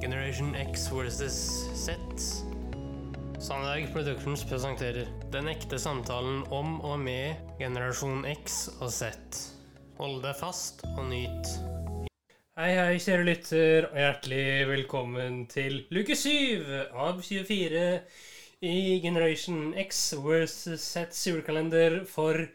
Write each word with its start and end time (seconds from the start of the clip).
Generation 0.00 0.54
X 0.54 0.88
versus 0.92 1.34
Z. 1.74 1.90
Sandberg 3.38 3.92
Productions 3.92 4.44
presenterer 4.44 5.08
Den 5.32 5.48
ekte 5.50 5.78
samtalen 5.78 6.44
om 6.54 6.76
og 6.86 7.00
med 7.02 7.34
generasjon 7.58 8.22
X 8.30 8.68
og 8.78 8.92
Z. 8.94 9.10
Hold 9.98 10.20
deg 10.22 10.38
fast 10.38 10.84
og 10.92 11.02
nyt. 11.10 11.50
Hei, 12.58 12.70
hei, 12.78 13.00
kjære 13.02 13.26
lytter, 13.26 13.88
og 13.90 13.98
hjertelig 13.98 14.46
velkommen 14.70 15.44
til 15.50 15.80
luke 15.90 16.14
7 16.14 16.62
av 16.94 17.18
24 17.18 17.84
i 18.70 18.78
Generation 19.02 19.74
X 19.82 20.12
versus 20.22 20.86
Z 20.94 21.10
julekalender 21.26 22.04
for 22.06 22.46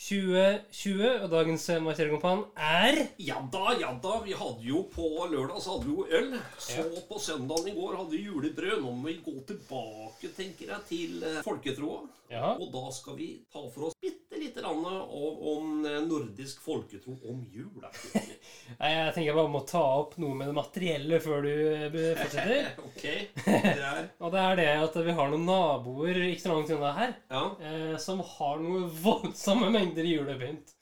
2020. 0.00 1.08
Og 1.24 1.28
dagens 1.32 1.66
markeringskompan 1.84 2.44
er 2.56 3.00
Ja 3.20 3.40
da, 3.52 3.74
ja 3.80 3.92
da. 4.02 4.16
Vi 4.24 4.36
hadde 4.36 4.64
jo 4.64 4.84
på 4.94 5.10
lørdag 5.30 5.60
så 5.60 5.76
hadde 5.76 5.90
vi 5.90 5.96
jo 5.98 6.06
øl. 6.20 6.38
Så 6.58 6.86
på 7.08 7.20
søndagen 7.20 7.68
i 7.68 7.76
går 7.76 7.98
hadde 7.98 8.16
vi 8.16 8.24
julebrød. 8.24 8.80
Nå 8.80 8.94
må 8.96 9.10
vi 9.10 9.18
gå 9.24 9.36
tilbake, 9.50 10.32
tenker 10.36 10.72
jeg, 10.72 10.86
til 10.88 11.28
eh, 11.28 11.42
folketroa. 11.46 12.02
Ja. 12.30 12.54
Og 12.56 12.70
da 12.72 12.86
skal 12.94 13.18
vi 13.18 13.30
ta 13.52 13.62
for 13.74 13.90
oss 13.90 13.98
bitte 14.00 14.19
grann 14.48 14.84
om, 14.86 15.36
om 15.52 15.84
eh, 15.86 15.98
nordisk 16.06 16.62
folketro 16.64 17.14
om 17.30 17.42
jul. 17.52 17.84
Nei, 18.80 18.90
jeg 18.90 19.12
tenker 19.14 19.28
jeg 19.28 19.36
bare 19.36 19.52
må 19.52 19.60
ta 19.68 19.82
opp 20.00 20.16
noe 20.22 20.34
med 20.38 20.50
det 20.50 20.56
materielle 20.56 21.20
før 21.24 21.44
du 21.46 21.50
eh, 21.52 22.16
fortsetter. 22.22 22.70
ok, 22.88 23.04
det 23.44 23.60
er 23.76 24.08
Og 24.24 24.34
det 24.34 24.42
er 24.46 24.60
det 24.62 24.68
at 24.86 24.98
vi 25.06 25.16
har 25.20 25.32
noen 25.32 25.46
naboer 25.48 26.22
ikke 26.30 26.44
så 26.46 26.54
langt 26.54 26.74
unna 26.74 26.92
her 26.98 27.14
Ja. 27.32 27.44
eh, 27.60 27.96
som 28.02 28.22
har 28.36 28.60
noen 28.64 28.88
voldsomme 29.04 29.70
mengder 29.74 30.08
julepynt. 30.08 30.74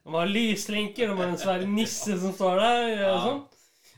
De 0.00 0.14
har 0.16 0.30
lyslenker, 0.32 1.10
de 1.10 1.18
har 1.20 1.28
en 1.32 1.38
svær 1.40 1.66
nisse 1.68 2.16
som 2.22 2.32
står 2.34 2.60
der. 2.62 2.86
Ja. 2.94 3.12
Og 3.14 3.24
sånn. 3.26 3.40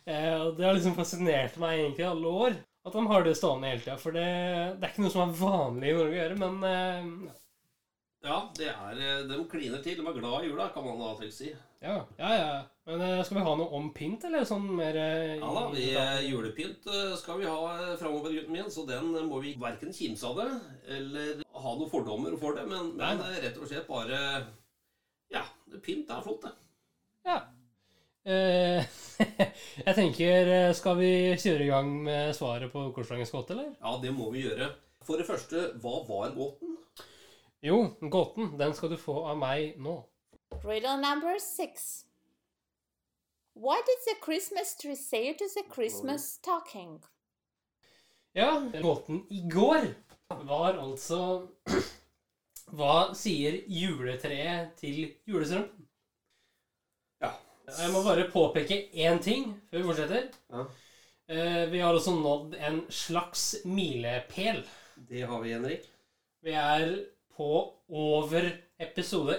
Eh, 0.03 0.35
og 0.35 0.57
det 0.59 0.67
har 0.67 0.75
liksom 0.75 0.97
fascinert 0.99 1.59
meg 1.63 1.79
egentlig 1.79 2.03
i 2.07 2.11
alle 2.11 2.37
år 2.49 2.57
at 2.83 2.97
de 2.97 3.03
har 3.07 3.23
det 3.23 3.37
stående 3.39 3.69
hele 3.71 3.79
tida. 3.85 3.95
For 4.03 4.11
det, 4.17 4.25
det 4.81 4.89
er 4.89 4.91
ikke 4.91 5.05
noe 5.05 5.13
som 5.15 5.23
er 5.29 5.37
vanlig 5.39 5.93
i 5.93 5.95
Norge 5.95 6.11
å 6.11 6.19
gjøre, 6.19 6.39
men 6.41 6.57
eh, 6.67 7.05
ja, 8.23 8.39
det 8.55 8.69
er 8.71 9.01
eh, 9.03 9.25
De 9.29 9.39
kliner 9.51 9.83
til. 9.83 9.99
De 9.99 10.07
er 10.07 10.19
glad 10.19 10.45
i 10.45 10.51
jula, 10.51 10.69
kan 10.75 10.85
man 10.87 11.01
da 11.03 11.13
vel 11.19 11.33
si. 11.35 11.51
ja, 11.83 11.97
ja, 12.19 12.31
ja. 12.39 12.61
Men 12.87 13.03
eh, 13.03 13.23
skal 13.27 13.39
vi 13.39 13.45
ha 13.47 13.55
noe 13.59 13.79
om 13.79 13.89
pynt, 13.95 14.25
eller 14.27 14.47
sånn 14.47 14.67
mer 14.79 14.97
eh, 14.99 15.37
Ja 15.41 15.51
da, 15.55 15.65
vi, 15.75 15.89
Julepynt 16.29 16.87
skal 17.19 17.39
vi 17.39 17.47
ha 17.47 17.95
framover, 18.01 18.35
gutten 18.35 18.55
min, 18.57 18.71
så 18.71 18.87
den 18.89 19.13
må 19.29 19.39
vi 19.43 19.55
verken 19.59 19.95
kimse 19.95 20.27
av 20.27 20.41
det 20.41 20.49
eller 20.99 21.45
ha 21.63 21.75
noen 21.79 21.91
fordommer 21.91 22.35
for 22.41 22.59
det, 22.59 22.67
men, 22.71 22.95
men 22.99 23.23
rett 23.23 23.59
og 23.59 23.71
slett 23.71 23.87
bare 23.91 24.19
Ja, 25.31 25.45
pynt 25.83 26.11
er 26.11 26.25
flott, 26.27 26.47
det. 26.47 26.55
Ja. 27.27 27.39
Eh, 28.27 28.83
jeg 29.87 29.95
tenker 29.99 30.51
Skal 30.79 30.99
vi 30.99 31.13
kjøre 31.43 31.65
i 31.65 31.71
gang 31.71 31.95
med 32.07 32.35
svaret 32.39 32.71
på 32.75 32.89
Korsdagens 32.95 33.35
gåte, 33.35 33.55
eller? 33.55 33.73
Ja, 33.79 33.97
det 34.03 34.15
må 34.15 34.31
vi 34.35 34.47
gjøre. 34.47 34.73
For 35.07 35.19
det 35.19 35.27
første, 35.27 35.73
hva 35.83 36.01
var 36.07 36.35
gåten? 36.37 36.77
Jo, 37.63 37.77
gåten. 38.01 38.57
Den 38.59 38.75
skal 38.75 38.91
du 38.91 38.97
få 38.99 39.21
av 39.31 39.39
meg 39.39 39.77
nå. 39.81 40.01
Riddle 40.65 40.97
number 41.01 41.39
six. 41.39 42.05
What 43.55 43.85
did 43.87 44.01
the 44.09 44.17
Christmas 44.25 44.75
tree 44.77 44.97
say 44.97 45.33
to 45.35 45.45
the 45.55 45.63
Christmas 45.75 46.39
talking? 46.39 47.03
Ja, 48.33 48.59
gåten 48.81 49.27
i 49.31 49.43
går 49.53 49.87
var 50.49 50.79
altså 50.81 51.49
Hva 52.73 53.13
sier 53.17 53.59
juletreet 53.69 54.71
til 54.81 55.03
julestrømpen? 55.29 55.85
Ja. 57.21 57.35
Jeg 57.69 57.91
må 57.93 58.01
bare 58.07 58.25
påpeke 58.33 58.79
én 58.97 59.21
ting 59.23 59.51
før 59.69 59.83
vi 59.83 59.89
fortsetter. 59.91 60.31
Ja. 60.49 60.65
Eh, 61.29 61.67
Vi 61.73 61.83
har 61.85 61.93
også 61.95 62.15
nådd 62.17 62.57
en 62.57 62.81
slags 62.91 63.45
milepæl. 63.69 64.63
Det 64.97 65.27
har 65.29 65.45
vi, 65.45 65.53
Henrik. 65.53 65.85
Vi 66.43 66.57
er 66.57 66.97
på 67.37 67.49
over 67.89 68.49
episode 68.79 69.39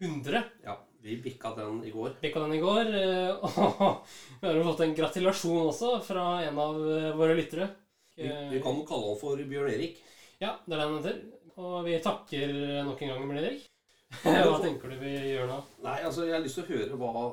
100. 0.00 0.42
Ja, 0.64 0.78
vi 1.04 1.16
bikka 1.22 1.54
den 1.56 1.82
i 1.84 1.90
går. 1.94 2.16
Bikka 2.22 2.40
den 2.44 2.54
i 2.56 2.60
går. 2.62 2.90
eh, 2.94 3.30
Og 3.44 4.04
vi 4.40 4.46
har 4.48 4.58
jo 4.58 4.66
fått 4.70 4.84
en 4.86 4.94
gratulasjon 4.98 5.68
også 5.70 5.94
fra 6.06 6.26
en 6.46 6.58
av 6.58 6.78
eh, 6.88 7.10
våre 7.18 7.36
lyttere. 7.38 7.68
Vi, 8.14 8.28
vi 8.52 8.60
kan 8.62 8.76
jo 8.78 8.84
kalle 8.86 9.08
han 9.10 9.18
for 9.20 9.40
Bjørn 9.50 9.72
Erik. 9.74 9.98
Ja, 10.38 10.54
det 10.66 10.74
er 10.74 10.78
det 10.78 10.86
han 10.86 10.98
heter. 11.00 11.18
Og 11.56 11.76
vi 11.86 11.98
takker 12.02 12.54
nok 12.86 13.02
en 13.02 13.12
gang, 13.14 13.26
Bjørn 13.28 13.42
Erik. 13.42 13.66
Hva 14.22 14.60
tenker 14.62 14.92
du 14.94 14.98
vi 15.02 15.12
gjør 15.32 15.48
nå? 15.50 15.58
Nei, 15.82 15.98
altså, 16.06 16.24
jeg 16.28 16.36
har 16.36 16.42
lyst 16.44 16.60
til 16.60 16.66
å 16.66 16.70
høre 16.70 16.98
hva, 17.00 17.24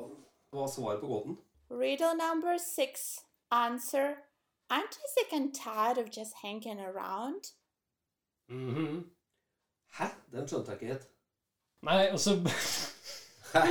hva 0.56 0.66
svaret 0.70 1.02
på 1.02 1.10
gåten. 1.12 1.36
Riddle 1.70 2.14
number 2.18 2.58
six. 2.58 3.20
Answer. 3.54 4.16
Aren't 4.72 4.96
you 4.98 5.08
sick 5.14 5.32
and 5.36 5.52
tired 5.54 5.98
of 5.98 6.10
just 6.10 6.34
hanging 6.42 6.80
around? 6.80 7.52
Mhm. 8.50 9.04
Hæ? 9.98 10.06
Den 10.32 10.46
skjønte 10.48 10.72
jeg 10.72 10.80
ikke 10.80 10.92
helt. 10.94 11.06
Nei, 11.82 12.00
og 12.14 12.20
så 12.22 12.36
Hæ? 13.52 13.62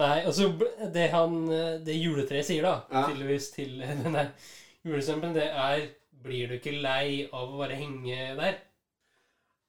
Nei, 0.00 0.24
og 0.26 0.32
så 0.34 0.48
Det 0.94 1.04
han 1.12 1.34
Det 1.86 1.94
juletreet 2.00 2.46
sier, 2.48 2.64
da, 2.66 2.72
Ja. 2.90 3.04
tydeligvis 3.10 3.50
til 3.54 3.76
denne 4.02 4.24
julestrømpen, 4.84 5.34
det 5.36 5.46
er 5.52 5.84
Blir 6.22 6.48
du 6.50 6.54
ikke 6.58 6.72
lei 6.82 7.28
av 7.32 7.50
å 7.52 7.58
bare 7.60 7.76
henge 7.78 8.16
der? 8.38 8.56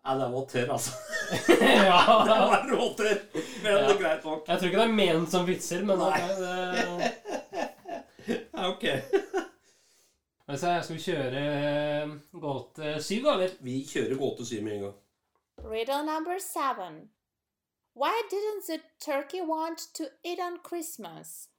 Nei, 0.03 0.15
den 0.19 0.33
var 0.35 0.47
tørr, 0.51 0.71
altså. 0.75 0.91
ja, 1.87 1.99
Den 2.27 2.41
var 2.51 2.65
råtørr. 2.69 3.21
Men 3.63 3.69
det 3.77 3.83
er 3.93 3.99
greit 4.01 4.25
nok. 4.27 4.43
Jeg 4.49 4.59
tror 4.59 4.67
ikke 4.69 4.81
det 4.81 4.87
er 4.89 4.97
ment 4.97 5.31
som 5.31 5.45
vitser, 5.47 5.85
men 5.87 6.01
Nei. 6.01 6.19
det, 6.41 7.13
Ja, 8.27 8.67
ok. 8.69 8.83
altså, 10.47 10.73
Skal 10.83 10.97
vi 10.97 11.05
kjøre 11.05 11.43
eh, 11.47 12.11
gåte 12.43 12.93
syv, 13.03 13.23
da, 13.29 13.33
eller? 13.37 13.55
Vi 13.63 13.77
kjører 13.89 14.19
gåte 14.19 14.45
syv 14.47 14.61
med 14.67 14.75
en 14.77 14.85
gang. 14.89 14.99
Riddle 15.61 16.03
number 16.03 16.39
seven. 16.39 17.09
Why 17.95 18.21
didn't 18.29 18.65
the 18.67 18.79
turkey 18.99 19.41
want 19.41 19.77
to 19.93 20.03
eat 20.23 20.39
on 20.39 20.57
Christmas? 20.63 21.49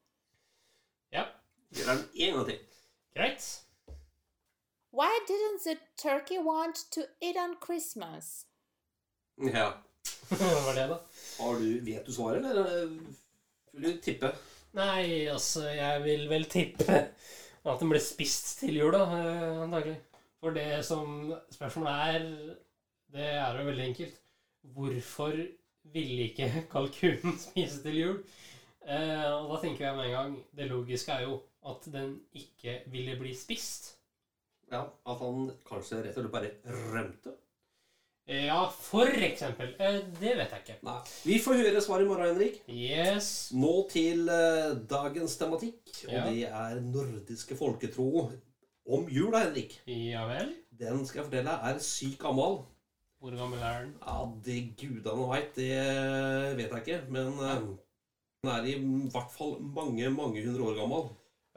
Ja, 1.13 1.25
Gjør 1.71 1.87
den 1.95 2.09
en 2.15 2.35
gang 2.35 2.47
til. 2.47 2.59
greit. 3.17 3.61
Why 4.93 5.19
didn't 5.29 5.63
the 5.65 5.77
turkey 5.99 6.39
want 6.39 6.77
to 6.93 7.01
eat 7.23 7.37
on 7.37 7.57
Christmas? 7.65 8.47
Ja. 9.39 9.71
Hva 10.29 10.51
var 10.67 10.75
det, 10.75 10.89
da? 10.91 10.99
Har 11.41 11.59
du, 11.59 11.81
vet 11.85 12.07
du 12.07 12.13
svaret, 12.13 12.45
eller 12.51 12.87
vil 13.73 13.97
du 13.97 14.01
tippe? 14.03 14.31
Nei, 14.75 15.27
altså, 15.31 15.69
jeg 15.71 16.03
vil 16.05 16.29
vel 16.31 16.45
tippe 16.51 16.87
at 17.65 17.81
den 17.81 17.91
ble 17.91 18.01
spist 18.03 18.59
til 18.61 18.77
jul, 18.79 18.93
da, 18.95 19.05
eh, 19.19 19.63
antagelig. 19.65 19.97
For 20.41 20.51
det 20.55 20.85
som 20.85 21.33
spørsmålet 21.55 21.93
er, 22.15 22.57
det 23.15 23.29
er 23.39 23.59
jo 23.61 23.67
veldig 23.71 23.87
enkelt. 23.91 24.21
Hvorfor 24.75 25.37
ville 25.95 26.29
ikke 26.31 26.49
kalkunen 26.73 27.39
spise 27.39 27.83
til 27.85 27.99
jul? 28.01 28.19
Eh, 28.85 29.29
og 29.33 29.49
da 29.55 29.61
tenker 29.63 29.87
jeg 29.87 29.97
med 29.97 30.07
en 30.11 30.13
gang 30.13 30.33
Det 30.53 30.67
logiske 30.69 31.13
er 31.15 31.23
jo 31.25 31.39
at 31.65 31.87
den 31.95 32.19
ikke 32.37 32.83
ville 32.93 33.15
bli 33.17 33.31
spist. 33.37 33.95
Ja, 34.73 34.83
At 35.09 35.23
han 35.23 35.47
kanskje 35.69 36.03
rett 36.05 36.19
og 36.19 36.27
slett 36.27 36.35
bare 36.35 36.51
rømte? 36.93 37.33
Eh, 38.29 38.47
ja, 38.49 38.59
for 38.73 39.09
eksempel. 39.29 39.75
Eh, 39.81 39.99
det 40.21 40.35
vet 40.39 40.53
jeg 40.53 40.63
ikke. 40.65 40.77
Nei. 40.85 40.99
Vi 41.29 41.39
får 41.45 41.59
høre 41.61 41.81
svaret 41.85 42.05
i 42.05 42.09
morgen, 42.09 42.31
Henrik. 42.35 42.59
Yes. 42.73 43.31
Nå 43.57 43.73
til 43.93 44.29
eh, 44.33 44.75
dagens 44.89 45.37
tematikk, 45.41 45.81
og 46.09 46.13
Ja. 46.13 46.23
det 46.29 46.45
er 46.49 46.81
nordiske 46.85 47.57
folketro 47.61 48.31
om 48.89 49.09
jula, 49.13 49.45
Henrik. 49.47 49.79
Ja 49.89 50.25
vel. 50.29 50.55
Den 50.75 51.05
skal 51.09 51.23
jeg 51.23 51.31
fortelle 51.31 51.57
er 51.73 51.81
syk 51.85 52.17
gammel. 52.25 52.63
Hvor 53.25 53.33
gammel 53.41 53.63
er 53.65 53.79
den? 53.87 53.93
Ja, 54.05 54.15
det 54.45 54.55
gudene 54.77 55.27
veit, 55.31 55.55
det 55.57 55.69
vet 56.59 56.73
jeg 56.75 56.83
ikke. 56.83 56.97
Men 57.15 57.31
eh, 57.41 57.63
den 58.45 58.51
er 58.53 58.67
i 58.69 58.75
hvert 59.15 59.31
fall 59.33 59.55
mange, 59.65 60.11
mange 60.13 60.43
hundre 60.45 60.67
år 60.67 60.75
gammel. 60.83 61.07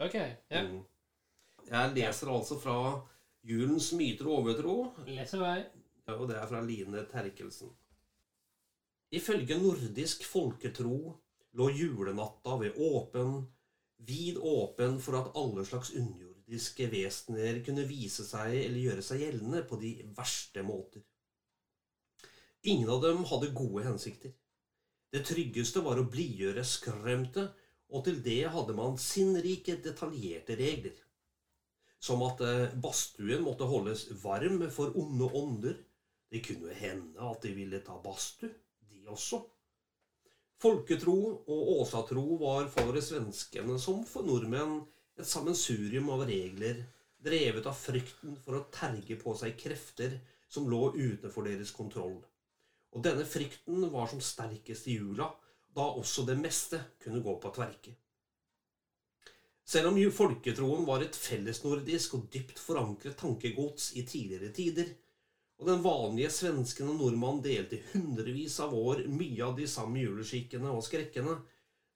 Ok. 0.06 0.16
Ja. 0.54 0.62
Mm. 0.64 0.78
Jeg 1.68 1.92
leser 1.98 2.32
altså 2.32 2.56
fra 2.62 2.78
Julens 3.44 3.90
myter 4.00 4.30
og 4.30 4.38
overtro, 4.46 4.76
Leser 5.12 5.44
vei. 5.44 5.58
ja, 6.08 6.16
og 6.16 6.30
det 6.30 6.38
er 6.40 6.48
fra 6.48 6.62
Line 6.64 7.04
Terkelsen. 7.12 7.74
Ifølge 9.12 9.60
nordisk 9.60 10.24
folketro 10.28 11.18
lå 11.60 11.68
julenatta 11.76 12.56
ved 12.64 12.80
åpen, 12.80 13.42
vid 14.08 14.40
åpen 14.40 15.02
for 15.04 15.20
at 15.20 15.36
alle 15.36 15.68
slags 15.68 15.92
underjordiske 16.00 16.88
vesener 16.96 17.60
kunne 17.68 17.84
vise 17.92 18.24
seg 18.24 18.56
eller 18.64 18.84
gjøre 18.88 19.04
seg 19.12 19.26
gjeldende 19.26 19.66
på 19.68 19.84
de 19.84 19.94
verste 20.16 20.64
måter. 20.64 21.04
Ingen 22.68 22.90
av 22.92 23.02
dem 23.02 23.24
hadde 23.30 23.54
gode 23.56 23.86
hensikter. 23.86 24.34
Det 25.14 25.24
tryggeste 25.30 25.80
var 25.86 26.02
å 26.02 26.08
blidgjøre 26.12 26.66
skremte, 26.68 27.46
og 27.88 28.04
til 28.04 28.18
det 28.26 28.42
hadde 28.52 28.76
man 28.76 28.98
sinnrike, 29.00 29.78
detaljerte 29.84 30.58
regler. 30.60 30.98
Som 32.04 32.26
at 32.28 32.44
eh, 32.44 32.74
badstuen 32.84 33.46
måtte 33.46 33.70
holdes 33.70 34.10
varm 34.24 34.66
for 34.74 34.92
onde 35.00 35.30
ånder. 35.40 35.80
Det 36.28 36.44
kunne 36.44 36.76
hende 36.76 37.24
at 37.24 37.48
de 37.48 37.54
ville 37.56 37.80
ta 37.86 37.96
badstue, 38.04 38.52
de 38.92 39.08
også. 39.08 39.40
Folketro 40.60 41.16
og 41.38 41.74
åsatro 41.78 42.26
var 42.42 42.68
for 42.74 43.00
svenskene 43.00 43.78
som 43.80 44.04
for 44.10 44.28
nordmenn 44.28 44.82
et 45.16 45.30
sammensurium 45.30 46.10
av 46.14 46.28
regler 46.28 46.84
drevet 47.24 47.66
av 47.70 47.78
frykten 47.78 48.36
for 48.44 48.58
å 48.58 48.66
terge 48.74 49.18
på 49.22 49.34
seg 49.38 49.56
krefter 49.60 50.20
som 50.52 50.68
lå 50.70 50.92
utenfor 50.96 51.48
deres 51.48 51.72
kontroll. 51.76 52.20
Og 52.96 53.04
denne 53.04 53.26
frykten 53.28 53.88
var 53.92 54.08
som 54.12 54.22
sterkest 54.24 54.88
i 54.88 54.98
jula, 54.98 55.28
da 55.76 55.86
også 56.00 56.26
det 56.26 56.38
meste 56.40 56.80
kunne 57.04 57.22
gå 57.24 57.34
på 57.42 57.52
tverke. 57.54 57.94
Selv 59.68 59.92
om 59.92 59.98
folketroen 60.16 60.86
var 60.88 61.04
et 61.04 61.18
fellesnordisk 61.20 62.14
og 62.16 62.30
dypt 62.32 62.60
forankret 62.64 63.18
tankegods 63.20 63.92
i 64.00 64.06
tidligere 64.08 64.54
tider, 64.56 64.94
og 65.60 65.68
den 65.68 65.82
vanlige 65.84 66.30
svensken 66.32 66.94
og 66.94 67.00
nordmann 67.02 67.42
delte 67.44 67.82
hundrevis 67.92 68.60
av 68.64 68.76
år 68.78 69.04
mye 69.10 69.44
av 69.44 69.58
de 69.58 69.68
samme 69.68 70.00
juleskikkene 70.00 70.72
og 70.72 70.86
skrekkene, 70.86 71.34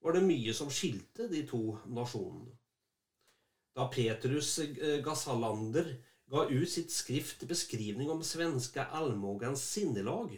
var 0.02 0.18
det 0.18 0.26
mye 0.26 0.54
som 0.58 0.72
skilte 0.74 1.30
de 1.32 1.46
to 1.48 1.78
nasjonene. 1.94 2.52
Da 3.78 3.86
Petrus 3.88 4.58
Gazalander 5.06 5.94
ga 6.32 6.48
ut 6.50 6.70
sitt 6.70 6.92
skrift 6.92 7.46
beskrivning 7.48 8.10
om 8.12 8.24
svenske 8.26 8.84
allmogens 8.84 9.64
sinnelag, 9.64 10.34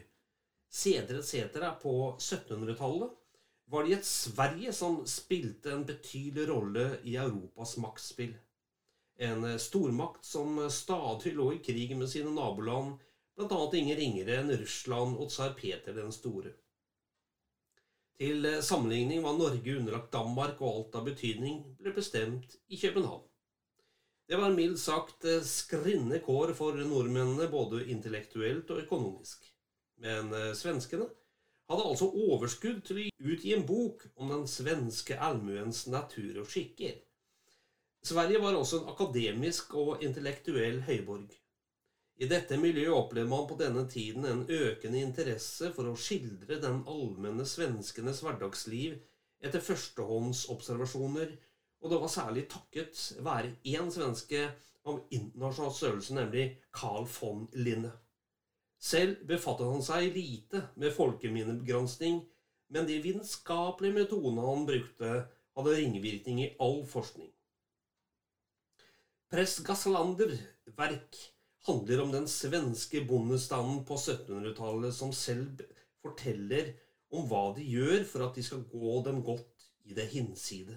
seder 0.74 1.20
etc. 1.20 1.60
på 1.81 2.16
1700-tallet, 2.20 3.12
var 3.66 3.84
det 3.84 3.94
et 3.94 4.06
Sverige 4.06 4.74
som 4.74 5.04
spilte 5.08 5.72
en 5.72 5.86
betydelig 5.86 6.48
rolle 6.50 6.88
i 7.04 7.16
Europas 7.16 7.78
maktspill. 7.78 8.34
En 9.22 9.46
stormakt 9.60 10.25
som 10.25 10.58
stadig 10.74 11.36
lå 11.38 11.52
i 11.54 11.62
krig 11.64 11.94
med 11.98 12.10
sine 12.10 12.34
naboland, 12.34 12.98
bl.a. 13.38 13.62
ingen 13.78 13.98
ringere 13.98 14.40
enn 14.42 14.52
Russland 14.58 15.18
og 15.18 15.30
tsar 15.30 15.54
Peter 15.58 15.94
den 15.96 16.12
store. 16.14 16.56
Til 18.18 18.46
sammenligning 18.66 19.24
var 19.24 19.38
Norge 19.38 19.78
underlagt 19.78 20.14
Danmark, 20.14 20.62
og 20.62 20.74
alt 20.74 21.00
av 21.00 21.08
betydning 21.08 21.64
ble 21.80 21.94
bestemt 21.96 22.58
i 22.68 22.81
København. 22.81 23.25
Det 24.30 24.38
var 24.40 24.54
mildt 24.56 24.80
sagt 24.80 25.25
skrinne 25.46 26.22
kår 26.24 26.54
for 26.58 26.78
nordmennene 26.78 27.50
både 27.52 27.86
intellektuelt 27.94 28.70
og 28.72 28.86
økonomisk. 28.86 29.53
Men 30.04 30.34
svenskene 30.58 31.08
hadde 31.72 31.86
altså 31.88 32.10
overskudd 32.12 32.82
til 32.88 33.00
å 33.00 33.32
utgi 33.34 33.54
en 33.56 33.66
bok 33.68 34.04
om 34.20 34.34
den 34.34 34.44
svenske 34.52 35.16
allmuens 35.16 35.86
natur 35.92 36.42
og 36.44 36.50
skikker. 36.52 36.98
Sverige 38.04 38.42
var 38.44 38.58
også 38.60 38.82
en 38.82 38.90
akademisk 38.92 39.78
og 39.80 40.04
intellektuell 40.04 40.82
høyborg. 40.84 41.32
I 42.22 42.28
dette 42.30 42.60
miljøet 42.60 42.94
opplevde 42.94 43.32
man 43.32 43.48
på 43.50 43.56
denne 43.60 43.86
tiden 43.90 44.28
en 44.28 44.44
økende 44.44 45.00
interesse 45.02 45.72
for 45.74 45.90
å 45.90 45.96
skildre 45.98 46.60
den 46.62 46.84
allmenne 46.90 47.46
svenskenes 47.48 48.20
hverdagsliv 48.26 49.00
etter 49.44 49.64
førstehåndsobservasjoner, 49.64 51.34
og 51.84 51.92
det 51.92 52.00
var 52.04 52.12
særlig 52.12 52.46
takket 52.52 53.00
være 53.26 53.56
én 53.72 53.90
svenske 53.92 54.46
av 54.88 55.02
internasjonal 55.16 55.74
størrelse, 55.76 56.16
nemlig 56.16 56.46
Carl 56.76 57.08
von 57.18 57.48
Linne. 57.56 57.92
Selv 58.84 59.22
befattet 59.28 59.70
han 59.72 59.84
seg 59.86 60.10
lite 60.12 60.66
med 60.76 60.92
folkeminnebegransning, 60.96 62.20
men 62.74 62.88
de 62.90 62.98
vitenskapelige 63.04 63.96
metodene 63.96 64.44
han 64.44 64.66
brukte, 64.68 65.12
hadde 65.56 65.76
ringvirkning 65.78 66.42
i 66.44 66.50
all 66.64 66.82
forskning. 66.90 67.30
Prest 69.32 69.64
Gassalander 69.66 70.34
verk 70.78 71.20
handler 71.68 72.04
om 72.04 72.12
den 72.12 72.28
svenske 72.28 73.06
bondestanden 73.08 73.86
på 73.88 73.96
1700-tallet 73.96 74.96
som 74.96 75.14
selv 75.16 75.64
forteller 76.04 76.74
om 77.14 77.30
hva 77.30 77.46
de 77.56 77.64
gjør 77.66 78.04
for 78.10 78.26
at 78.28 78.36
de 78.36 78.44
skal 78.44 78.66
gå 78.70 79.00
dem 79.08 79.24
godt 79.24 79.70
i 79.88 79.96
det 79.96 80.10
hinside. 80.12 80.76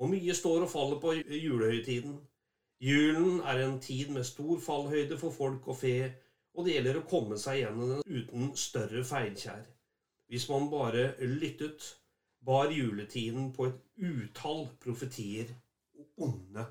Og 0.00 0.08
mye 0.14 0.34
står 0.34 0.64
og 0.64 0.72
faller 0.72 1.00
på 1.02 1.12
julehøytiden. 1.20 2.16
Julen 2.80 3.42
er 3.44 3.66
en 3.66 3.76
tid 3.84 4.08
med 4.14 4.24
stor 4.24 4.56
fallhøyde 4.64 5.18
for 5.20 5.34
folk 5.34 5.68
og 5.68 5.76
fe, 5.82 6.14
og 6.54 6.66
det 6.66 6.74
gjelder 6.76 6.98
å 7.00 7.06
komme 7.10 7.38
seg 7.40 7.62
gjennom 7.62 7.94
den 7.94 8.20
uten 8.20 8.50
større 8.58 9.04
feilkjær. 9.06 9.64
Hvis 10.30 10.46
man 10.50 10.68
bare 10.70 11.12
lyttet, 11.26 11.86
bar 12.46 12.70
juletiden 12.72 13.50
på 13.52 13.68
et 13.68 13.80
utall 14.00 14.66
profetier 14.80 15.50
og 15.98 16.26
onde 16.28 16.64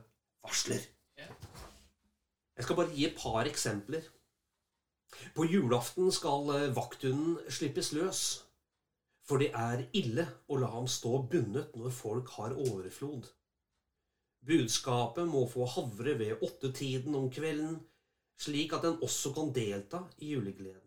varsler. 0.44 0.86
Jeg 1.20 2.66
skal 2.66 2.80
bare 2.80 2.96
gi 2.96 3.06
et 3.08 3.20
par 3.20 3.48
eksempler. 3.48 4.08
På 5.36 5.46
julaften 5.48 6.12
skal 6.14 6.50
vakthunden 6.75 7.38
slippes 7.52 7.92
løs, 7.96 8.24
for 9.25 9.42
det 9.42 9.52
er 9.56 9.86
ille 9.98 10.25
å 10.50 10.58
la 10.62 10.70
ham 10.74 10.88
stå 10.90 11.22
bundet 11.32 11.75
når 11.78 11.94
folk 11.94 12.32
har 12.38 12.56
overflod. 12.58 13.28
Budskapet 14.46 15.28
må 15.28 15.44
få 15.52 15.68
havre 15.70 16.16
ved 16.20 16.44
åttetiden 16.46 17.16
om 17.20 17.28
kvelden, 17.34 17.80
slik 18.39 18.74
at 18.75 18.86
den 18.88 19.01
også 19.03 19.33
kan 19.36 19.51
delta 19.56 20.06
i 20.18 20.31
julegleden. 20.33 20.86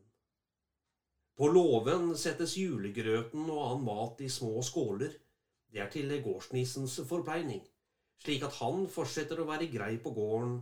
På 1.37 1.49
låven 1.49 2.13
settes 2.17 2.57
julegrøten 2.61 3.45
og 3.51 3.63
annen 3.67 3.85
mat 3.87 4.21
i 4.25 4.29
små 4.33 4.63
skåler. 4.65 5.15
Det 5.73 5.81
er 5.81 5.89
til 5.93 6.13
gårdsnissens 6.25 6.99
forpleining, 7.09 7.63
slik 8.21 8.45
at 8.45 8.59
han 8.61 8.85
fortsetter 8.93 9.41
å 9.41 9.49
være 9.49 9.71
grei 9.73 9.95
på 10.05 10.13
gården, 10.13 10.59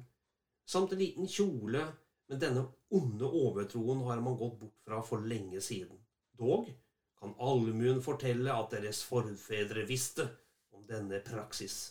samt 0.71 0.95
en 0.95 1.03
liten 1.03 1.27
kjole, 1.31 1.89
men 2.31 2.43
denne 2.43 2.63
onde 2.95 3.27
overtroen 3.27 4.05
har 4.07 4.23
man 4.23 4.39
gått 4.39 4.61
bort 4.61 4.79
fra 4.87 5.01
for 5.03 5.27
lenge 5.27 5.59
siden. 5.63 5.99
Dog 6.39 6.71
kan 7.19 7.35
allmuen 7.43 7.99
fortelle 8.03 8.55
at 8.55 8.71
deres 8.77 9.03
forfedre 9.05 9.83
visste 9.89 10.29
om 10.71 10.87
denne 10.87 11.19
praksis. 11.27 11.91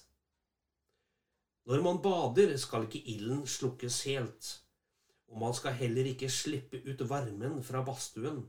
Når 1.68 1.84
man 1.86 2.00
bader, 2.02 2.56
skal 2.58 2.88
ikke 2.88 3.04
ilden 3.12 3.44
slukkes 3.46 4.00
helt 4.08 4.56
og 5.30 5.38
man 5.42 5.54
skal 5.54 5.78
heller 5.78 6.10
ikke 6.10 6.30
slippe 6.34 6.82
ut 6.86 7.04
varmen 7.10 7.62
fra 7.64 7.84
badstuen. 7.86 8.44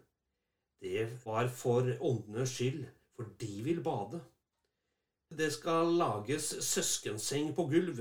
Det 0.81 1.07
var 1.25 1.49
for 1.53 1.89
åndenes 2.01 2.55
skyld, 2.57 2.87
for 3.17 3.29
de 3.41 3.63
vil 3.65 3.83
bade. 3.85 4.21
Det 5.31 5.53
skal 5.53 5.93
lages 6.01 6.55
søskenseng 6.65 7.53
på 7.55 7.67
gulv, 7.71 8.01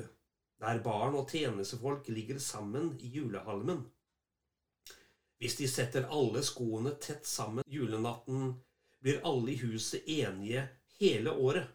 der 0.60 0.84
barn 0.84 1.16
og 1.16 1.30
tjenestefolk 1.30 2.08
ligger 2.10 2.40
sammen 2.40 2.96
i 3.00 3.08
julehalmen. 3.08 3.84
Hvis 5.40 5.56
de 5.56 5.68
setter 5.72 6.08
alle 6.12 6.44
skoene 6.44 6.96
tett 7.00 7.28
sammen 7.28 7.64
julenatten, 7.68 8.56
blir 9.00 9.22
alle 9.28 9.54
i 9.54 9.60
huset 9.62 10.08
enige 10.08 10.66
hele 11.00 11.32
året. 11.32 11.68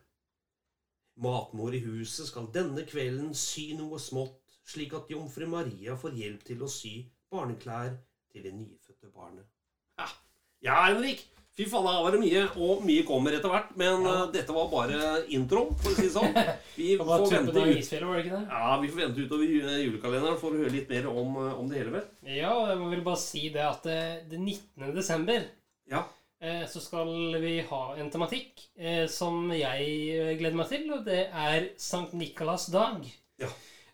Matmor 1.16 1.72
i 1.72 1.80
huset 1.84 2.28
skal 2.28 2.50
denne 2.52 2.84
kvelden 2.88 3.32
sy 3.38 3.70
noe 3.78 4.00
smått 4.02 4.43
slik 4.64 4.94
at 4.96 5.10
jomfru 5.12 5.48
Maria 5.50 5.96
får 6.00 6.16
hjelp 6.18 6.48
til 6.48 6.64
å 6.64 6.70
sy 6.70 6.96
barneklær 7.32 7.94
til 8.32 8.46
det 8.46 8.54
nyfødte 8.56 9.12
barnet. 9.12 9.46
Ja, 10.00 10.10
ja 10.64 10.82
Henrik! 10.88 11.24
Fy 11.54 11.68
faen, 11.70 11.84
her 11.86 12.00
var 12.02 12.10
det 12.10 12.18
mye, 12.18 12.40
og 12.66 12.80
mye 12.82 13.02
kommer 13.06 13.34
etter 13.36 13.52
hvert. 13.52 13.68
Men 13.78 14.02
ja. 14.02 14.14
uh, 14.24 14.30
dette 14.34 14.54
var 14.56 14.72
bare 14.72 15.10
intro, 15.36 15.68
for 15.78 15.92
å 15.92 15.94
si 15.94 16.08
det 16.08 16.14
sånn. 16.16 16.32
Vi 16.80 16.96
får 16.98 17.28
vente 17.30 17.52
ut, 17.54 18.26
ja, 18.26 18.70
vi 18.82 18.88
får 18.90 18.98
vente 18.98 19.22
utover 19.22 19.46
julekalenderen 19.46 20.40
for 20.40 20.50
å 20.50 20.58
høre 20.58 20.72
litt 20.74 20.88
mer 20.90 21.06
om, 21.06 21.36
uh, 21.38 21.52
om 21.60 21.68
det 21.70 21.78
hele. 21.78 21.92
vel? 21.94 22.08
Ja, 22.26 22.50
jeg 22.72 22.80
må 22.80 22.88
vel 22.90 23.04
bare 23.06 23.20
si 23.22 23.44
det 23.54 23.62
at 23.62 23.86
det, 23.86 24.00
det 24.32 24.40
19. 24.40 24.88
desember 24.96 25.46
ja. 25.92 26.02
så 26.66 26.82
skal 26.82 27.12
vi 27.38 27.52
ha 27.68 27.82
en 28.02 28.10
tematikk 28.10 28.64
som 29.12 29.46
jeg 29.54 30.34
gleder 30.40 30.58
meg 30.58 30.72
til, 30.72 30.90
og 30.96 31.06
det 31.06 31.28
er 31.30 31.70
Sankt 31.80 32.18
Nikolas 32.18 32.66
dag. 32.74 33.06
Ja. 33.38 33.52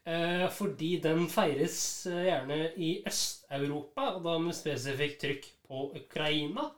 Eh, 0.09 0.47
fordi 0.57 0.95
den 1.03 1.27
feires 1.29 2.07
eh, 2.09 2.23
gjerne 2.25 2.71
i 2.81 3.03
Øst-Europa, 3.07 4.01
og 4.17 4.25
da 4.25 4.39
med 4.41 4.55
spesifikt 4.57 5.21
trykk 5.21 5.45
på 5.69 5.93
Ukraina. 5.99 6.71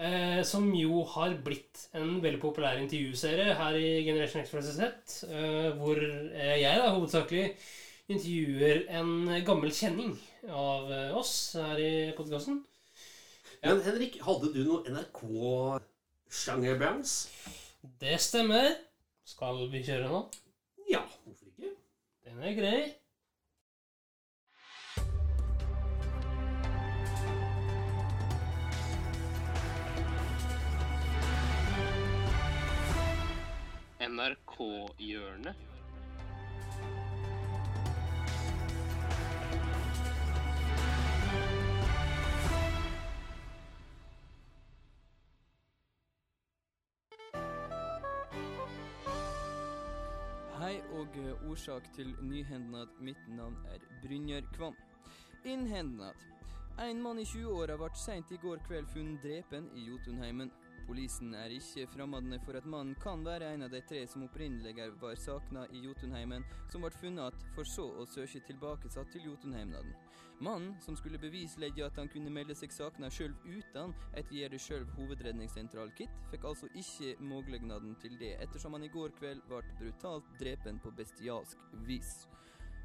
Eh, 0.00 0.42
som 0.44 0.74
jo 0.74 1.04
har 1.14 1.34
blitt 1.44 1.88
en 1.96 2.22
veldig 2.22 2.40
populær 2.40 2.78
intervjuserie 2.80 3.54
her 3.56 3.74
i 3.76 4.04
Generation 4.04 4.40
Express 4.40 4.78
hvor 5.76 5.96
jeg 6.00 6.78
da 6.80 6.88
hovedsakelig 6.88 7.56
intervjuer 8.08 8.88
en 8.96 9.44
gammel 9.44 9.70
kjenning 9.76 10.18
av 10.48 10.90
oss 11.20 11.52
her 11.60 11.78
i 11.80 12.12
podkasten. 12.16 12.64
Ja. 13.60 13.74
Men 13.74 13.82
Henrik, 13.84 14.16
hadde 14.24 14.52
du 14.54 14.64
noe 14.64 14.84
NRK-sjangerbands? 14.88 17.28
Det 18.00 18.20
stemmer. 18.24 18.72
Skal 19.28 19.68
vi 19.72 19.84
kjøre 19.84 20.08
nå? 20.08 20.24
Den 22.30 22.42
er 22.42 22.54
grei. 22.54 22.82
NRK-hjørnet. 34.08 35.69
Hei 50.70 50.82
og 50.94 50.98
og 51.00 51.16
eh, 51.18 51.50
årsak 51.50 51.82
til 51.96 52.12
nyhendnad. 52.22 52.86
Mitt 53.00 53.22
navn 53.28 53.56
er 53.74 53.78
Brynjar 54.02 54.44
Kvam. 54.54 54.74
Innhendnad. 55.44 56.14
En 56.78 57.02
mann 57.02 57.18
i 57.18 57.24
20-åra 57.26 57.74
ble 57.80 57.88
seint 57.98 58.30
i 58.30 58.38
går 58.38 58.62
kveld 58.68 58.86
funnet 58.92 59.18
drepen 59.24 59.66
i 59.74 59.88
Jotunheimen. 59.88 60.52
Polisen 60.90 61.36
er 61.38 61.52
ikke 61.54 61.84
fremmede 61.86 62.40
for 62.42 62.58
at 62.58 62.64
mannen 62.66 62.96
kan 62.98 63.20
være 63.22 63.52
en 63.54 63.62
av 63.62 63.70
de 63.70 63.78
tre 63.86 64.00
som 64.10 64.24
opprinnelig 64.26 64.88
var 64.98 65.14
savna 65.22 65.62
i 65.70 65.84
Jotunheimen, 65.84 66.42
som 66.72 66.82
ble 66.82 66.90
funnet 66.90 67.36
igjen, 67.36 67.52
for 67.54 67.68
så 67.72 67.84
å 68.02 68.06
søke 68.10 68.40
tilbakesatt 68.48 69.12
til 69.14 69.28
Jotunheimnaden. 69.28 69.94
Mannen, 70.42 70.74
som 70.82 70.96
skulle 70.98 71.20
bevislegge 71.22 71.86
at 71.86 72.00
han 72.00 72.10
kunne 72.10 72.32
melde 72.34 72.56
seg 72.58 72.74
savna 72.74 73.06
sjøl 73.06 73.36
uten 73.46 73.94
et 74.18 74.34
gjør 74.34 74.50
det 74.56 74.62
sjøl 74.64 74.88
hovedredningssentral-kit, 74.96 76.18
fikk 76.32 76.50
altså 76.50 76.66
ikke 76.74 77.14
muligheten 77.22 77.94
til 78.02 78.18
det, 78.18 78.34
ettersom 78.42 78.74
han 78.74 78.88
i 78.88 78.90
går 78.90 79.14
kveld 79.20 79.46
ble 79.46 79.62
brutalt 79.78 80.34
drepen 80.42 80.82
på 80.82 80.90
bestialsk 80.98 81.70
vis. 81.86 82.24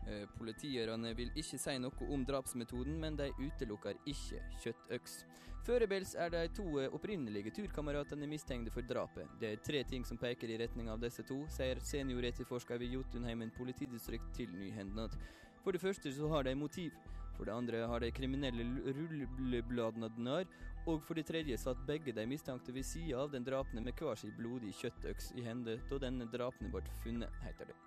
Eh, 0.05 0.27
Politierne 0.37 1.13
vil 1.17 1.31
ikke 1.33 1.57
si 1.57 1.77
noe 1.81 2.09
om 2.13 2.25
drapsmetoden, 2.25 2.99
men 3.01 3.17
de 3.17 3.31
utelukker 3.39 3.97
ikke 4.05 4.41
kjøttøks. 4.61 5.17
Førebels 5.65 6.11
er 6.21 6.29
de 6.29 6.43
to 6.53 6.65
eh, 6.77 6.93
opprinnelige 6.93 7.53
turkameratene 7.57 8.29
mistenkte 8.29 8.73
for 8.73 8.85
drapet. 8.85 9.31
Det 9.41 9.49
er 9.49 9.63
tre 9.65 9.81
ting 9.89 10.05
som 10.05 10.19
peker 10.21 10.53
i 10.53 10.59
retning 10.61 10.91
av 10.93 11.01
disse 11.01 11.25
to, 11.25 11.39
sier 11.49 11.81
senioretterforsker 11.81 12.77
ved 12.81 12.93
Jotunheimen 12.99 13.53
politidistrikt 13.57 14.29
til 14.37 14.53
Nyhendnad. 14.53 15.17
For 15.63 15.73
det 15.73 15.81
første 15.81 16.13
så 16.13 16.29
har 16.29 16.45
de 16.45 16.53
motiv. 16.55 16.93
For 17.35 17.49
det 17.49 17.55
andre 17.55 17.81
har 17.89 17.99
de 17.99 18.11
kriminelle 18.15 18.63
rullebladene. 18.95 20.37
Og 20.85 21.01
for 21.03 21.17
det 21.17 21.25
tredje 21.27 21.57
satt 21.57 21.81
begge 21.87 22.13
de 22.15 22.23
mistenkte 22.29 22.71
ved 22.71 22.85
sida 22.85 23.23
av 23.23 23.33
den 23.33 23.43
drapne 23.43 23.81
med 23.81 23.97
hver 23.97 24.15
sin 24.21 24.31
blodige 24.37 24.77
kjøttøks 24.83 25.33
i 25.35 25.43
hende 25.43 25.79
da 25.89 25.99
denne 25.99 26.29
drapne 26.31 26.69
ble 26.71 26.85
funnet, 27.01 27.33
heter 27.43 27.73
det. 27.73 27.79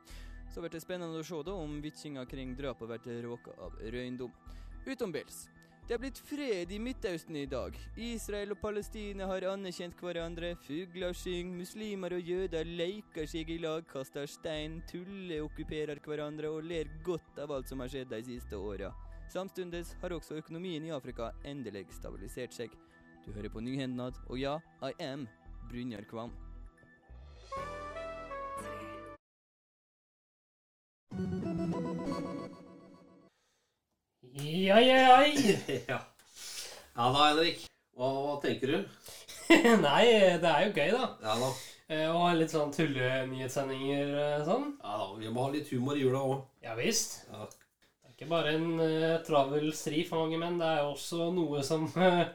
Så 0.55 0.61
blir 0.61 0.73
det 0.73 0.81
spennende 0.83 1.21
å 1.21 1.27
se 1.27 1.43
da 1.45 1.55
om 1.55 1.79
vitsinga 1.85 2.25
kring 2.27 2.57
drapet 2.57 3.05
blir 3.05 3.23
råka 3.29 3.55
av 3.61 3.77
røyndom. 3.93 4.33
Utenbils. 4.87 5.49
Det 5.89 5.95
er 5.97 6.01
blitt 6.03 6.19
fred 6.21 6.73
i 6.73 6.79
Midtøsten 6.85 7.37
i 7.41 7.47
dag. 7.49 7.77
Israel 7.97 8.51
og 8.53 8.59
Palestina 8.61 9.25
har 9.31 9.47
anerkjent 9.49 9.97
hverandre. 9.97 10.51
Fugler 10.67 11.15
synger, 11.17 11.55
muslimer 11.63 12.13
og 12.13 12.29
jøder 12.29 12.69
leker 12.69 13.25
seg 13.25 13.49
i 13.55 13.57
lag, 13.63 13.87
kaster 13.89 14.29
stein, 14.29 14.83
tuller, 14.91 15.47
okkuperer 15.47 16.03
hverandre 16.05 16.51
og 16.53 16.69
ler 16.69 16.93
godt 17.07 17.41
av 17.41 17.55
alt 17.57 17.73
som 17.73 17.81
har 17.81 17.89
skjedd 17.93 18.13
de 18.13 18.21
siste 18.27 18.61
åra. 18.61 18.93
Samtidig 19.33 19.87
har 20.03 20.13
også 20.13 20.37
økonomien 20.43 20.85
i 20.85 20.93
Afrika 20.93 21.31
endelig 21.49 21.87
stabilisert 21.97 22.53
seg. 22.57 22.77
Du 23.25 23.33
hører 23.33 23.49
på 23.53 23.65
Nyhendnad, 23.65 24.21
og 24.29 24.37
ja, 24.41 24.59
I 24.85 24.93
am 25.09 25.25
Brynjar 25.73 26.05
Kvam. 26.09 26.37
Ja, 34.43 34.79
ja, 34.81 34.99
ja. 34.99 35.23
ja. 35.89 35.99
ja 36.97 37.09
da, 37.15 37.29
Henrik. 37.31 37.65
Hva, 37.99 38.09
hva 38.15 38.35
tenker 38.43 38.73
du? 38.75 38.79
Nei, 39.87 40.05
det 40.43 40.51
er 40.51 40.67
jo 40.67 40.75
gøy, 40.77 40.91
da. 40.93 41.09
Ja 41.25 41.37
da. 41.41 41.49
Og 42.13 42.27
litt 42.37 42.53
sånn 42.53 42.73
tullenyhetssendinger 42.77 44.11
eh, 44.13 44.43
sånn. 44.45 44.75
Ja 44.85 44.99
da, 45.01 45.07
Vi 45.17 45.31
må 45.33 45.47
ha 45.47 45.55
litt 45.55 45.71
humor 45.73 45.97
i 45.97 46.03
jula 46.05 46.21
òg. 46.21 46.43
Ja 46.65 46.75
visst. 46.77 47.23
Ja. 47.33 47.47
Det 47.49 48.11
er 48.11 48.13
ikke 48.19 48.29
bare 48.35 48.53
en 48.59 48.69
uh, 48.83 49.17
travel 49.25 49.71
stri 49.77 50.03
for 50.05 50.21
mange 50.27 50.41
menn. 50.43 50.61
Det 50.61 50.69
er 50.69 50.83
jo 50.85 50.93
også 50.93 51.31
noe 51.33 51.63
som 51.65 51.87
uh, 51.97 52.27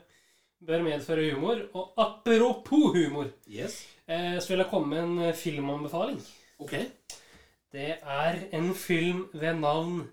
bør 0.66 0.86
medføre 0.88 1.28
humor. 1.36 1.62
Og 1.78 1.94
apropos 2.02 2.98
humor, 2.98 3.30
Yes. 3.46 3.84
uh, 4.10 4.40
så 4.42 4.56
vil 4.56 4.64
jeg 4.66 4.72
komme 4.74 4.90
med 4.96 5.04
en 5.06 5.28
eh, 5.30 5.38
filmanbefaling. 5.38 6.18
Ok. 6.66 6.74
Det 7.74 7.92
er 8.02 8.42
en 8.58 8.74
film 8.78 9.28
ved 9.38 9.62
navn 9.62 10.04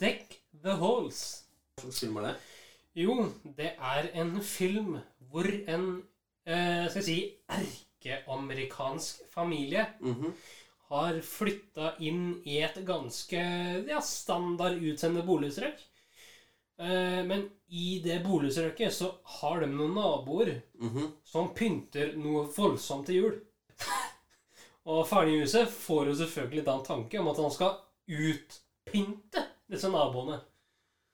Deck 0.00 0.39
the 0.62 0.74
Halls. 0.80 1.20
Hva 1.76 1.82
slags 1.86 2.00
film 2.04 2.16
er 2.20 2.26
det? 2.30 2.34
Jo, 3.00 3.14
det 3.56 3.72
er 3.78 4.08
en 4.20 4.34
film 4.44 4.96
hvor 5.30 5.46
en 5.68 5.84
eh, 6.46 6.88
skal 6.90 7.02
jeg 7.02 7.04
si 7.06 7.18
erkeamerikansk 7.48 9.20
familie 9.32 9.86
Mhm. 10.00 10.32
har 10.90 11.20
flytta 11.22 11.92
inn 12.02 12.42
i 12.44 12.58
et 12.62 12.74
ganske 12.84 13.40
ja, 13.88 14.00
standard 14.00 14.80
utseende 14.82 15.22
boligstrøk. 15.22 15.78
Eh, 16.80 17.22
men 17.26 17.44
i 17.68 18.00
det 18.02 18.22
boligstrøket 18.24 18.92
så 18.92 19.12
har 19.24 19.60
de 19.60 19.66
noen 19.66 19.94
naboer 19.94 20.62
Mhm. 20.80 21.12
som 21.24 21.52
pynter 21.54 22.16
noe 22.16 22.46
voldsomt 22.56 23.06
til 23.06 23.14
jul. 23.14 23.40
Og 24.86 25.06
faren 25.06 25.28
i 25.28 25.40
huset 25.40 25.68
får 25.68 26.06
jo 26.06 26.14
selvfølgelig 26.14 26.64
da 26.64 26.74
en 26.78 26.84
tanke 26.84 27.20
om 27.20 27.28
at 27.28 27.36
han 27.36 27.50
skal 27.50 27.76
utpynte 28.08 29.44
disse 29.70 29.88
naboene. 29.92 30.40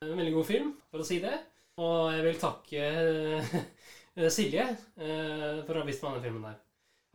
En 0.04 0.10
veldig 0.12 0.32
god 0.34 0.44
film, 0.44 0.72
for 0.92 1.00
å 1.00 1.04
si 1.08 1.16
det. 1.22 1.36
Og 1.80 2.10
jeg 2.12 2.24
vil 2.26 2.38
takke 2.40 2.80
eh, 2.84 3.54
Silje 4.36 4.66
eh, 4.68 5.62
for 5.64 5.72
å 5.72 5.80
ha 5.80 5.86
vist 5.88 6.02
meg 6.04 6.18
denne 6.18 6.24
filmen 6.26 6.44
der. 6.44 6.58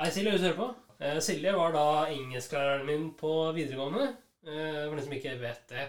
Hei, 0.01 0.07
Silje, 0.15 0.33
hvis 0.33 0.41
du 0.41 0.47
hører 0.47 0.57
på. 0.57 0.69
Eh, 0.97 1.19
Silje 1.21 1.53
var 1.53 1.75
da 1.75 1.83
engelsklæreren 2.09 2.88
min 2.89 3.05
på 3.19 3.31
videregående. 3.53 4.07
eh, 4.47 4.81
For 4.88 4.97
de 4.97 5.05
som 5.05 5.13
ikke 5.19 5.35
vet 5.43 5.61
det. 5.69 5.85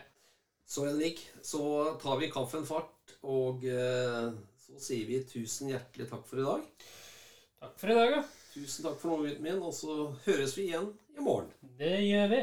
Så 0.68 0.84
Henrik, 0.84 1.24
så 1.44 1.62
tar 2.02 2.20
vi 2.20 2.28
kaffen 2.32 2.68
fart, 2.68 3.16
og 3.24 3.64
eh, 3.64 4.28
så 4.66 4.84
sier 4.90 5.08
vi 5.08 5.22
tusen 5.32 5.72
hjertelig 5.72 6.10
takk 6.12 6.28
for 6.28 6.40
i 6.44 6.46
dag. 6.50 6.86
Takk 7.62 7.76
for 7.80 7.92
i 7.92 7.96
dag, 8.02 8.18
ja. 8.18 8.22
Tusen 8.52 8.84
takk 8.84 9.00
for 9.00 9.14
nå, 9.14 9.22
gutten 9.30 9.48
min, 9.48 9.64
og 9.64 9.72
så 9.76 9.96
høres 10.26 10.52
vi 10.60 10.68
igjen 10.68 10.92
i 11.16 11.24
morgen. 11.24 11.48
Det 11.80 11.96
gjør 12.04 12.28
vi. 12.36 12.42